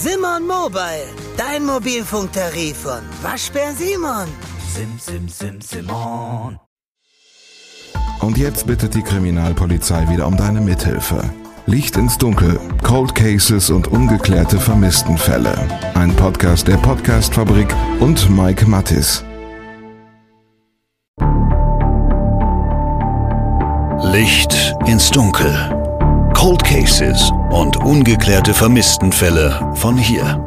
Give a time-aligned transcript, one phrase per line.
[0.00, 4.28] Simon Mobile, dein Mobilfunktarif von Waschbär Simon.
[4.72, 6.56] Sim, sim, sim, Simon.
[8.20, 11.28] Und jetzt bittet die Kriminalpolizei wieder um deine Mithilfe.
[11.66, 15.58] Licht ins Dunkel, Cold Cases und ungeklärte Vermisstenfälle.
[15.94, 19.24] Ein Podcast der Podcastfabrik und Mike Mattis.
[24.12, 25.77] Licht ins Dunkel.
[26.38, 30.46] Cold Cases und ungeklärte Vermisstenfälle von hier.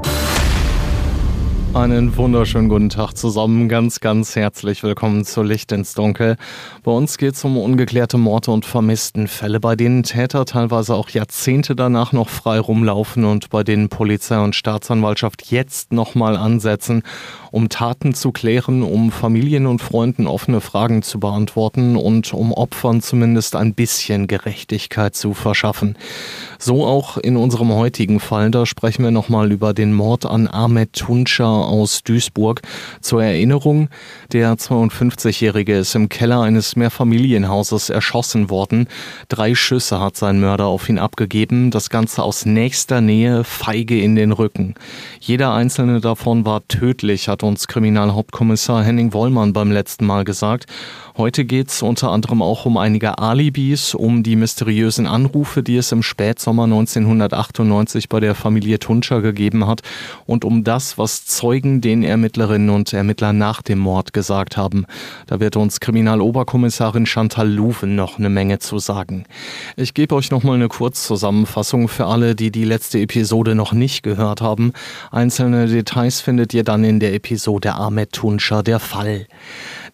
[1.73, 3.67] Einen wunderschönen guten Tag zusammen.
[3.67, 6.37] Ganz, ganz herzlich willkommen zu Licht ins Dunkel.
[6.83, 11.75] Bei uns geht es um ungeklärte Morde und Vermisstenfälle, bei denen Täter teilweise auch Jahrzehnte
[11.75, 17.03] danach noch frei rumlaufen und bei denen Polizei und Staatsanwaltschaft jetzt nochmal ansetzen,
[17.51, 23.01] um Taten zu klären, um Familien und Freunden offene Fragen zu beantworten und um Opfern
[23.01, 25.97] zumindest ein bisschen Gerechtigkeit zu verschaffen.
[26.57, 28.51] So auch in unserem heutigen Fall.
[28.51, 32.61] Da sprechen wir nochmal über den Mord an Ahmed Tunca aus Duisburg.
[33.01, 33.89] Zur Erinnerung,
[34.31, 38.87] der 52-Jährige ist im Keller eines Mehrfamilienhauses erschossen worden.
[39.27, 44.15] Drei Schüsse hat sein Mörder auf ihn abgegeben, das Ganze aus nächster Nähe, feige in
[44.15, 44.75] den Rücken.
[45.19, 50.65] Jeder einzelne davon war tödlich, hat uns Kriminalhauptkommissar Henning Wollmann beim letzten Mal gesagt.
[51.17, 55.91] Heute geht es unter anderem auch um einige Alibis, um die mysteriösen Anrufe, die es
[55.91, 59.81] im Spätsommer 1998 bei der Familie Tunca gegeben hat
[60.25, 64.85] und um das, was Zeugen den Ermittlerinnen und Ermittlern nach dem Mord gesagt haben.
[65.27, 69.25] Da wird uns Kriminaloberkommissarin Chantal Louven noch eine Menge zu sagen.
[69.75, 74.03] Ich gebe euch noch mal eine Kurzzusammenfassung für alle, die die letzte Episode noch nicht
[74.03, 74.71] gehört haben.
[75.11, 79.27] Einzelne Details findet ihr dann in der Episode Ahmed Tunca, der Fall.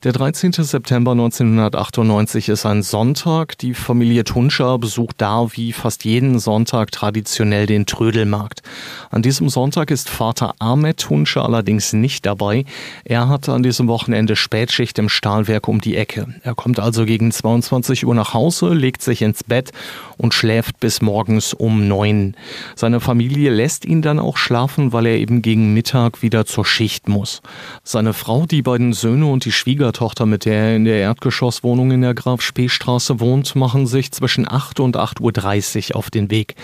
[0.03, 0.51] Der 13.
[0.51, 3.57] September 1998 ist ein Sonntag.
[3.57, 8.61] Die Familie Tunscher besucht da wie fast jeden Sonntag traditionell den Trödelmarkt.
[9.09, 12.65] An diesem Sonntag ist Vater Ahmed Tunscher allerdings nicht dabei.
[13.05, 16.27] Er hat an diesem Wochenende Spätschicht im Stahlwerk um die Ecke.
[16.43, 19.71] Er kommt also gegen 22 Uhr nach Hause, legt sich ins Bett
[20.17, 22.35] und schläft bis morgens um neun.
[22.75, 27.09] Seine Familie lässt ihn dann auch schlafen, weil er eben gegen Mittag wieder zur Schicht
[27.09, 27.41] muss.
[27.83, 31.91] Seine Frau, die beiden Söhne und die Schwieger Schwiegertochter, mit der er in der Erdgeschosswohnung
[31.91, 36.29] in der Graf Spee Straße wohnt, machen sich zwischen 8 und 8.30 Uhr auf den
[36.29, 36.55] Weg.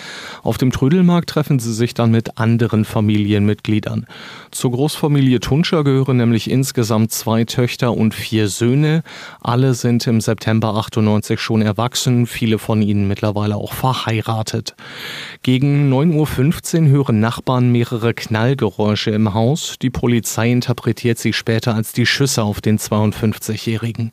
[0.44, 4.07] Auf dem Trödelmarkt treffen sie sich dann mit anderen Familienmitgliedern.
[4.51, 9.03] Zur Großfamilie Tunscher gehören nämlich insgesamt zwei Töchter und vier Söhne.
[9.41, 14.75] Alle sind im September 98 schon erwachsen, viele von ihnen mittlerweile auch verheiratet.
[15.44, 19.78] Gegen 9.15 Uhr hören Nachbarn mehrere Knallgeräusche im Haus.
[19.81, 22.79] Die Polizei interpretiert sie später als die Schüsse auf den
[23.13, 24.12] 52-Jährigen.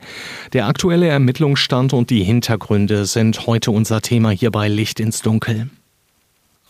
[0.52, 5.70] Der aktuelle Ermittlungsstand und die Hintergründe sind heute unser Thema hier bei Licht ins Dunkel.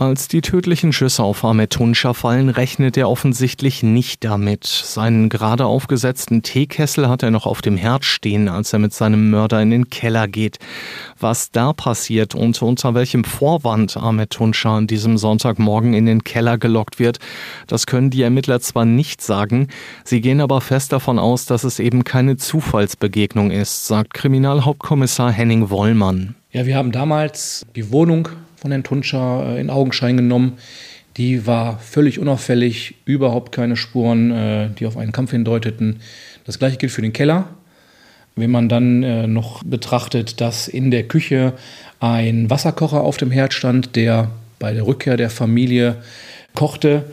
[0.00, 4.65] Als die tödlichen Schüsse auf Ahmed Tunscha fallen, rechnet er offensichtlich nicht damit.
[4.65, 9.28] Seinen gerade aufgesetzten Teekessel hat er noch auf dem Herd stehen, als er mit seinem
[9.28, 10.59] Mörder in den Keller geht.
[11.19, 16.56] Was da passiert und unter welchem Vorwand Ahmed Tunscha an diesem Sonntagmorgen in den Keller
[16.56, 17.19] gelockt wird,
[17.67, 19.69] das können die Ermittler zwar nicht sagen,
[20.05, 25.69] sie gehen aber fest davon aus, dass es eben keine Zufallsbegegnung ist, sagt Kriminalhauptkommissar Henning
[25.69, 26.37] Wollmann.
[26.53, 30.59] Ja, wir haben damals die Wohnung von Herrn Tunscher äh, in Augenschein genommen.
[31.16, 36.00] Die war völlig unauffällig, überhaupt keine Spuren, äh, die auf einen Kampf hindeuteten.
[36.44, 37.49] Das gleiche gilt für den Keller.
[38.37, 41.54] Wenn man dann äh, noch betrachtet, dass in der Küche
[41.99, 45.97] ein Wasserkocher auf dem Herd stand, der bei der Rückkehr der Familie
[46.54, 47.04] kochte,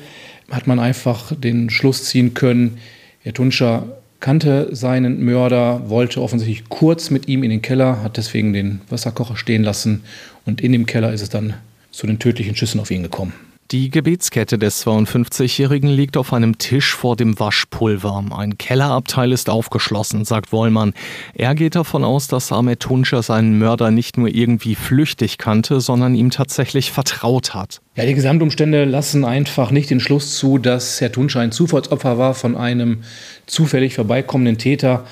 [0.52, 2.78] hat man einfach den Schluss ziehen können,
[3.24, 3.88] Herr Tunscher
[4.20, 9.38] kannte seinen Mörder, wollte offensichtlich kurz mit ihm in den Keller, hat deswegen den Wasserkocher
[9.38, 10.04] stehen lassen
[10.46, 11.54] und in dem Keller ist es dann
[11.92, 13.34] zu den tödlichen Schüssen auf ihn gekommen.
[13.72, 18.24] Die Gebetskette des 52-Jährigen liegt auf einem Tisch vor dem Waschpulver.
[18.32, 20.94] Ein Kellerabteil ist aufgeschlossen, sagt Wollmann.
[21.34, 26.16] Er geht davon aus, dass Ahmed Tunscher seinen Mörder nicht nur irgendwie flüchtig kannte, sondern
[26.16, 27.82] ihm tatsächlich vertraut hat.
[27.98, 32.36] Ja, die Gesamtumstände lassen einfach nicht den Schluss zu, dass Herr Tunscher ein Zufallsopfer war
[32.36, 33.00] von einem
[33.48, 35.06] zufällig vorbeikommenden Täter.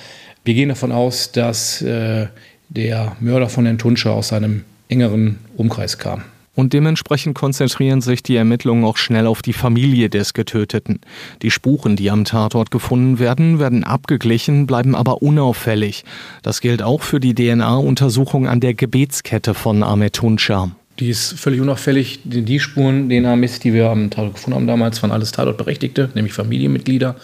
[0.44, 2.28] Wir gehen davon aus, dass äh,
[2.70, 6.24] der Mörder von Herrn Tunscher aus seinem engeren Umkreis kam.
[6.56, 11.02] Und dementsprechend konzentrieren sich die Ermittlungen auch schnell auf die Familie des Getöteten.
[11.42, 16.06] Die Spuren, die am Tatort gefunden werden, werden abgeglichen, bleiben aber unauffällig.
[16.44, 20.72] Das gilt auch für die DNA-Untersuchung an der Gebetskette von Ahmed Tunca.
[21.00, 22.20] Die ist völlig unauffällig.
[22.24, 27.16] Die Spuren, DNA-Mist, die wir am Tatort gefunden haben damals, waren alles Tatortberechtigte, nämlich Familienmitglieder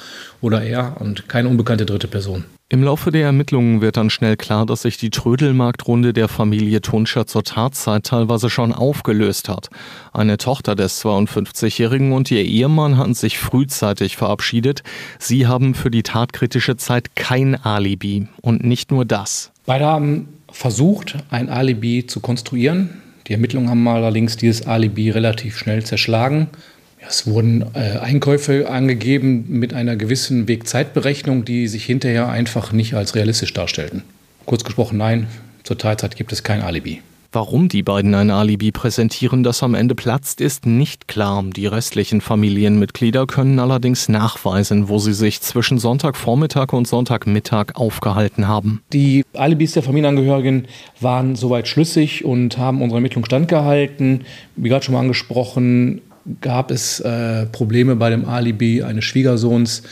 [0.41, 2.43] oder er und keine unbekannte dritte Person.
[2.67, 7.27] Im Laufe der Ermittlungen wird dann schnell klar, dass sich die Trödelmarktrunde der Familie Tunscher
[7.27, 9.69] zur Tatzeit teilweise schon aufgelöst hat.
[10.13, 14.83] Eine Tochter des 52-Jährigen und ihr Ehemann hatten sich frühzeitig verabschiedet.
[15.19, 18.27] Sie haben für die tatkritische Zeit kein Alibi.
[18.41, 19.51] Und nicht nur das.
[19.65, 23.01] Beide haben versucht, ein Alibi zu konstruieren.
[23.27, 26.47] Die Ermittlungen haben allerdings dieses Alibi relativ schnell zerschlagen.
[27.07, 33.15] Es wurden äh, Einkäufe angegeben mit einer gewissen Wegzeitberechnung, die sich hinterher einfach nicht als
[33.15, 34.03] realistisch darstellten.
[34.45, 35.27] Kurz gesprochen, nein,
[35.63, 37.01] zur Teilzeit gibt es kein Alibi.
[37.33, 41.41] Warum die beiden ein Alibi präsentieren, das am Ende platzt, ist nicht klar.
[41.55, 48.81] Die restlichen Familienmitglieder können allerdings nachweisen, wo sie sich zwischen Sonntagvormittag und Sonntagmittag aufgehalten haben.
[48.91, 50.67] Die Alibis der Familienangehörigen
[50.99, 54.25] waren soweit schlüssig und haben unsere Ermittlung standgehalten.
[54.57, 56.01] Wie gerade schon mal angesprochen,
[56.41, 59.83] gab es äh, Probleme bei dem Alibi eines Schwiegersohns,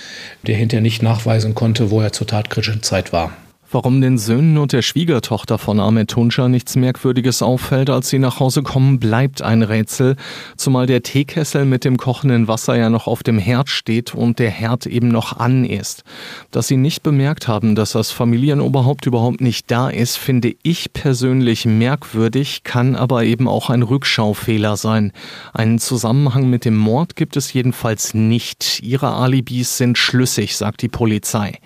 [0.45, 3.31] der hinterher nicht nachweisen konnte, wo er zur tatkritischen Zeit war.
[3.71, 8.39] Warum den Söhnen und der Schwiegertochter von Ahmed Tunscha nichts Merkwürdiges auffällt, als sie nach
[8.39, 10.16] Hause kommen, bleibt ein Rätsel,
[10.57, 14.50] zumal der Teekessel mit dem kochenden Wasser ja noch auf dem Herd steht und der
[14.50, 16.04] Herd eben noch an ist.
[16.50, 21.66] Dass sie nicht bemerkt haben, dass das Familienoberhaupt überhaupt nicht da ist, finde ich persönlich
[21.66, 25.12] merkwürdig, kann aber eben auch ein Rückschaufehler sein.
[25.54, 28.80] Einen Zusammenhang mit dem Mord gibt es jedenfalls nicht.
[28.81, 31.60] Ihre Alibis sind schlüssig, sagt die Polizei.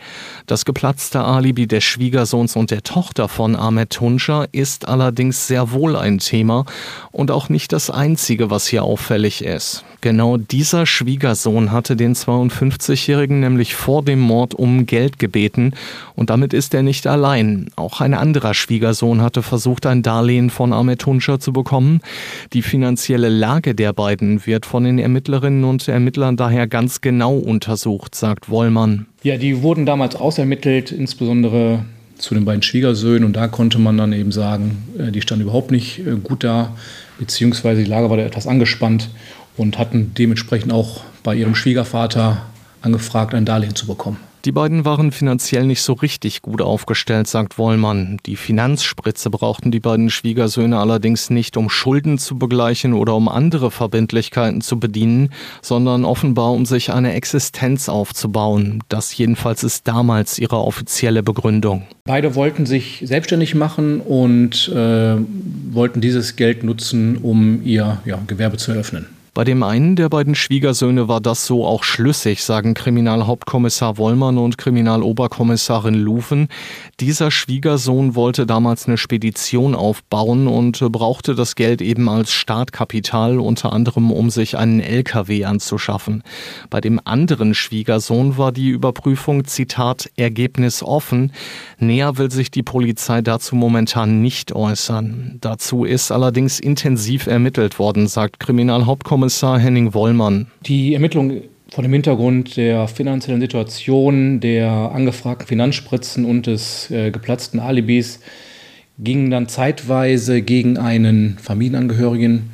[0.48, 5.96] Das geplatzte Alibi der Schwiegersohns und der Tochter von Ahmed Tunscher ist allerdings sehr wohl
[5.96, 6.66] ein Thema
[7.12, 9.86] und auch nicht das einzige, was hier auffällig ist.
[10.02, 15.76] Genau dieser Schwiegersohn hatte den 52-Jährigen nämlich vor dem Mord um Geld gebeten
[16.16, 17.70] und damit ist er nicht allein.
[17.76, 22.02] Auch ein anderer Schwiegersohn hatte versucht, ein Darlehen von Ahmed Tunscher zu bekommen.
[22.54, 28.16] Die finanzielle Lage der beiden wird von den Ermittlerinnen und Ermittlern daher ganz genau untersucht,
[28.16, 29.06] sagt Wollmann.
[29.24, 31.86] Ja, die wurden damals ausermittelt, insbesondere
[32.18, 33.24] zu den beiden Schwiegersöhnen.
[33.24, 36.76] Und da konnte man dann eben sagen, äh, die standen überhaupt nicht äh, gut da,
[37.20, 39.10] beziehungsweise die Lage war da etwas angespannt
[39.56, 42.44] und hatten dementsprechend auch bei ihrem Schwiegervater
[42.82, 44.18] angefragt, ein Darlehen zu bekommen.
[44.46, 48.18] Die beiden waren finanziell nicht so richtig gut aufgestellt, sagt Wollmann.
[48.26, 53.72] Die Finanzspritze brauchten die beiden Schwiegersöhne allerdings nicht, um Schulden zu begleichen oder um andere
[53.72, 55.30] Verbindlichkeiten zu bedienen,
[55.62, 58.84] sondern offenbar um sich eine Existenz aufzubauen.
[58.90, 61.84] Das jedenfalls ist damals ihre offizielle Begründung.
[62.04, 65.16] Beide wollten sich selbstständig machen und äh,
[65.72, 69.08] wollten dieses Geld nutzen, um ihr ja, Gewerbe zu eröffnen.
[69.36, 74.60] Bei dem einen der beiden Schwiegersöhne war das so auch schlüssig, sagen Kriminalhauptkommissar Wollmann und
[74.60, 76.50] Kriminaloberkommissarin Lufen.
[77.00, 83.74] Dieser Schwiegersohn wollte damals eine Spedition aufbauen und brauchte das Geld eben als Startkapital, unter
[83.74, 86.22] anderem um sich einen LKW anzuschaffen.
[86.70, 91.32] Bei dem anderen Schwiegersohn war die Überprüfung, Zitat, Ergebnis offen.
[91.80, 95.40] Näher will sich die Polizei dazu momentan nicht äußern.
[95.42, 100.48] Dazu ist allerdings intensiv ermittelt worden, sagt Kriminalhauptkommissar Kommissar Henning Wollmann.
[100.66, 107.62] Die Ermittlungen vor dem Hintergrund der finanziellen Situation, der angefragten Finanzspritzen und des äh, geplatzten
[107.62, 108.20] Alibis
[109.00, 112.50] gingen dann zeitweise gegen einen Familienangehörigen,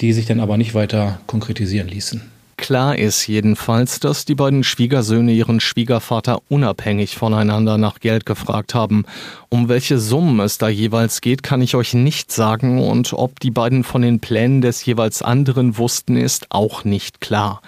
[0.00, 2.22] die sich dann aber nicht weiter konkretisieren ließen.
[2.68, 9.06] Klar ist jedenfalls, dass die beiden Schwiegersöhne ihren Schwiegervater unabhängig voneinander nach Geld gefragt haben.
[9.48, 13.50] Um welche Summen es da jeweils geht, kann ich euch nicht sagen und ob die
[13.50, 17.62] beiden von den Plänen des jeweils anderen wussten, ist auch nicht klar.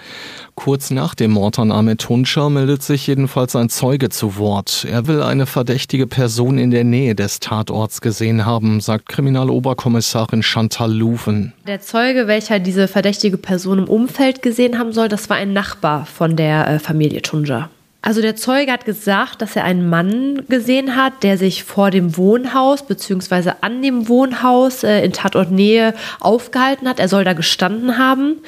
[0.54, 4.86] Kurz nach dem Mord an Ahmed Tunscher meldet sich jedenfalls ein Zeuge zu Wort.
[4.90, 10.92] Er will eine verdächtige Person in der Nähe des Tatorts gesehen haben, sagt Kriminaloberkommissarin Chantal
[10.92, 11.54] Louven.
[11.66, 16.06] Der Zeuge, welcher diese verdächtige Person im Umfeld gesehen haben soll, das war ein Nachbar
[16.06, 17.70] von der äh, Familie Tunscher.
[18.02, 22.16] Also der Zeuge hat gesagt, dass er einen Mann gesehen hat, der sich vor dem
[22.16, 23.52] Wohnhaus bzw.
[23.60, 26.98] an dem Wohnhaus äh, in Tatortnähe aufgehalten hat.
[26.98, 28.38] Er soll da gestanden haben.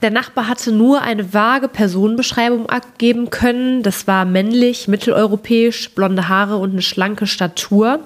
[0.00, 3.82] Der Nachbar hatte nur eine vage Personenbeschreibung abgeben können.
[3.82, 7.98] Das war männlich, mitteleuropäisch, blonde Haare und eine schlanke Statur.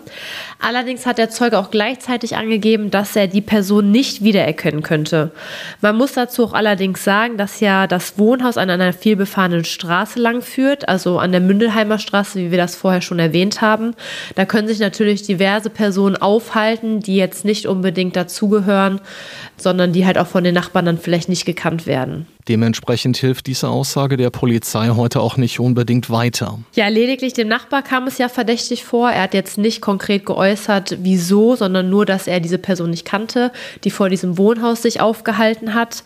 [0.59, 5.33] Allerdings hat der Zeuge auch gleichzeitig angegeben, dass er die Person nicht wiedererkennen könnte.
[5.83, 10.41] Man muss dazu auch allerdings sagen, dass ja das Wohnhaus an einer vielbefahrenen Straße lang
[10.41, 13.95] führt, also an der Mündelheimer Straße, wie wir das vorher schon erwähnt haben.
[14.37, 19.01] Da können sich natürlich diverse Personen aufhalten, die jetzt nicht unbedingt dazugehören
[19.57, 22.27] sondern die halt auch von den Nachbarn dann vielleicht nicht gekannt werden.
[22.49, 26.59] Dementsprechend hilft diese Aussage der Polizei heute auch nicht unbedingt weiter.
[26.75, 29.11] Ja, lediglich dem Nachbar kam es ja verdächtig vor.
[29.11, 33.51] Er hat jetzt nicht konkret geäußert, wieso, sondern nur, dass er diese Person nicht kannte,
[33.85, 36.05] die vor diesem Wohnhaus sich aufgehalten hat.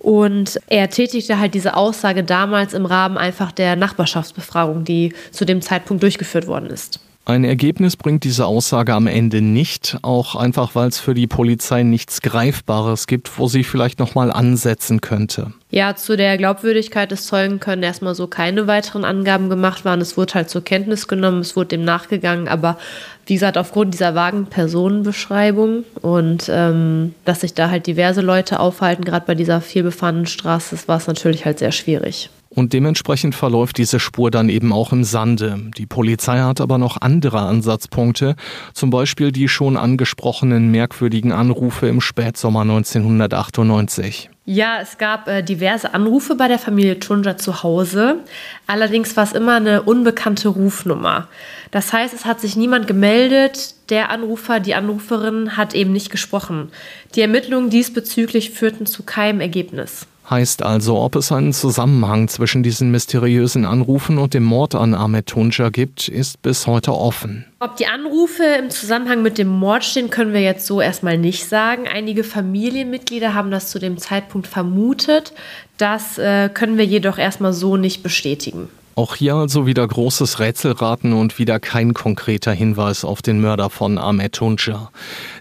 [0.00, 5.62] Und er tätigte halt diese Aussage damals im Rahmen einfach der Nachbarschaftsbefragung, die zu dem
[5.62, 7.00] Zeitpunkt durchgeführt worden ist.
[7.28, 11.82] Ein Ergebnis bringt diese Aussage am Ende nicht, auch einfach weil es für die Polizei
[11.82, 15.52] nichts Greifbares gibt, wo sie vielleicht nochmal ansetzen könnte.
[15.70, 20.00] Ja, zu der Glaubwürdigkeit des Zeugen können erstmal so keine weiteren Angaben gemacht werden.
[20.00, 22.78] Es wurde halt zur Kenntnis genommen, es wurde dem nachgegangen, aber
[23.26, 29.04] wie gesagt, aufgrund dieser vagen Personenbeschreibung und ähm, dass sich da halt diverse Leute aufhalten,
[29.04, 32.30] gerade bei dieser vielbefahrenen Straße, war es natürlich halt sehr schwierig.
[32.56, 35.60] Und dementsprechend verläuft diese Spur dann eben auch im Sande.
[35.76, 38.34] Die Polizei hat aber noch andere Ansatzpunkte,
[38.72, 44.30] zum Beispiel die schon angesprochenen merkwürdigen Anrufe im Spätsommer 1998.
[44.46, 48.20] Ja, es gab äh, diverse Anrufe bei der Familie Tunja zu Hause.
[48.66, 51.28] Allerdings war es immer eine unbekannte Rufnummer.
[51.72, 53.74] Das heißt, es hat sich niemand gemeldet.
[53.90, 56.70] Der Anrufer, die Anruferin hat eben nicht gesprochen.
[57.16, 60.06] Die Ermittlungen diesbezüglich führten zu keinem Ergebnis.
[60.28, 65.26] Heißt also, ob es einen Zusammenhang zwischen diesen mysteriösen Anrufen und dem Mord an Ahmed
[65.26, 67.44] Tunja gibt, ist bis heute offen.
[67.60, 71.48] Ob die Anrufe im Zusammenhang mit dem Mord stehen, können wir jetzt so erstmal nicht
[71.48, 71.86] sagen.
[71.86, 75.32] Einige Familienmitglieder haben das zu dem Zeitpunkt vermutet.
[75.78, 78.68] Das äh, können wir jedoch erstmal so nicht bestätigen.
[78.98, 83.98] Auch hier also wieder großes Rätselraten und wieder kein konkreter Hinweis auf den Mörder von
[83.98, 84.90] Ahmed Tunja.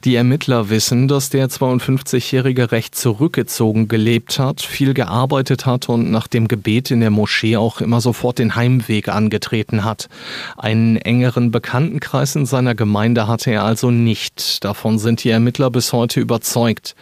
[0.04, 6.28] Die Ermittler wissen, dass der 52-Jährige recht zurückgezogen gelebt hat, viel gearbeitet hat und nach
[6.28, 10.10] dem Gebet in der Moschee auch immer sofort den Heimweg angetreten hat.
[10.58, 14.66] Einen engeren Bekanntenkreis in seiner Gemeinde hatte er also nicht.
[14.66, 16.94] Davon sind die Ermittler bis heute überzeugt.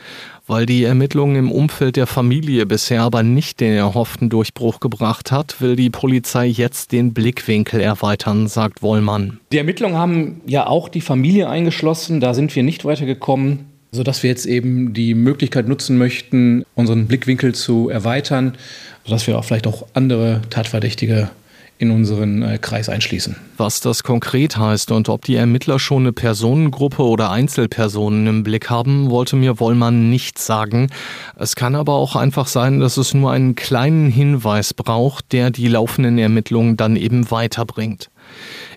[0.46, 5.62] Weil die Ermittlungen im Umfeld der Familie bisher aber nicht den erhofften Durchbruch gebracht hat,
[5.62, 9.40] will die Polizei jetzt den Blickwinkel erweitern, sagt Wollmann.
[9.54, 12.20] Die Ermittlungen haben ja auch die Familie eingeschlossen.
[12.20, 17.56] Da sind wir nicht weitergekommen, sodass wir jetzt eben die Möglichkeit nutzen möchten, unseren Blickwinkel
[17.56, 18.58] zu erweitern,
[19.06, 21.30] sodass wir auch vielleicht auch andere Tatverdächtige
[21.77, 23.36] in unseren äh, Kreis einschließen.
[23.58, 28.70] Was das konkret heißt und ob die Ermittler schon eine Personengruppe oder Einzelpersonen im Blick
[28.70, 30.89] haben, wollte mir Wollmann nicht sagen.
[31.36, 35.68] Es kann aber auch einfach sein, dass es nur einen kleinen Hinweis braucht, der die
[35.68, 38.10] laufenden Ermittlungen dann eben weiterbringt.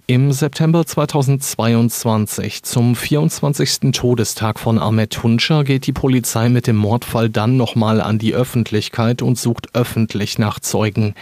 [0.08, 3.90] Im September 2022, zum 24.
[3.90, 9.20] Todestag von Ahmed Tunca, geht die Polizei mit dem Mordfall dann nochmal an die Öffentlichkeit
[9.20, 11.16] und sucht öffentlich nach Zeugen.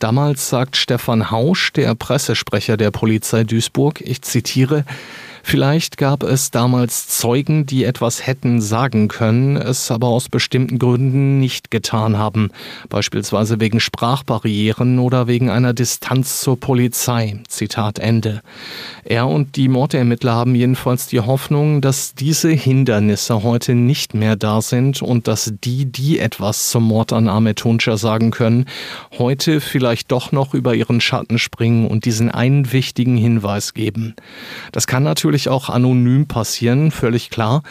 [0.00, 4.84] Damals sagt Stefan Hausch, der Pressesprecher der Polizei Duisburg, ich zitiere,
[5.46, 11.38] Vielleicht gab es damals Zeugen, die etwas hätten sagen können, es aber aus bestimmten Gründen
[11.38, 12.50] nicht getan haben,
[12.88, 17.42] beispielsweise wegen Sprachbarrieren oder wegen einer Distanz zur Polizei.
[17.46, 18.40] Zitat Ende.
[19.04, 24.62] Er und die Mordermittler haben jedenfalls die Hoffnung, dass diese Hindernisse heute nicht mehr da
[24.62, 28.64] sind und dass die, die etwas zum Mord an Ahmed Tunca sagen können,
[29.18, 34.14] heute vielleicht doch noch über ihren Schatten springen und diesen einen wichtigen Hinweis geben.
[34.72, 37.64] Das kann natürlich natürlich auch anonym passieren, völlig klar.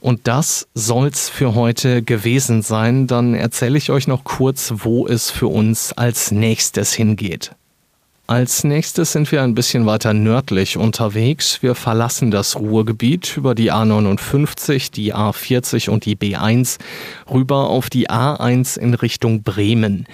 [0.00, 3.06] Und das soll's für heute gewesen sein.
[3.06, 7.54] Dann erzähle ich euch noch kurz, wo es für uns als nächstes hingeht.
[8.26, 11.62] Als nächstes sind wir ein bisschen weiter nördlich unterwegs.
[11.62, 16.78] Wir verlassen das Ruhrgebiet über die A59, die A40 und die B1
[17.30, 20.06] rüber auf die A1 in Richtung Bremen.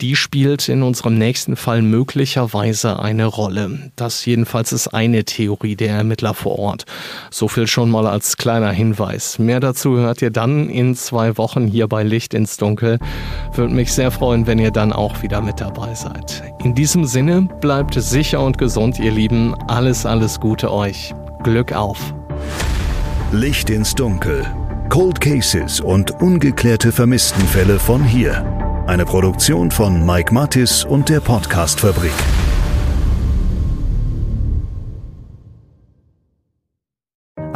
[0.00, 3.90] Die spielt in unserem nächsten Fall möglicherweise eine Rolle.
[3.96, 6.86] Das jedenfalls ist eine Theorie der Ermittler vor Ort.
[7.30, 9.38] So viel schon mal als kleiner Hinweis.
[9.38, 12.98] Mehr dazu hört ihr dann in zwei Wochen hier bei Licht ins Dunkel.
[13.52, 16.42] Würde mich sehr freuen, wenn ihr dann auch wieder mit dabei seid.
[16.64, 19.54] In diesem Sinne Bleibt sicher und gesund, ihr Lieben.
[19.66, 21.14] Alles, alles Gute euch.
[21.42, 22.14] Glück auf.
[23.32, 24.46] Licht ins Dunkel.
[24.88, 28.44] Cold Cases und ungeklärte Vermisstenfälle von hier.
[28.86, 32.12] Eine Produktion von Mike Mattis und der Podcastfabrik.